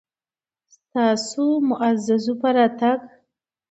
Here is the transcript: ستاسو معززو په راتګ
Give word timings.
ستاسو 0.75 1.45
معززو 1.67 2.33
په 2.41 2.49
راتګ 2.55 2.99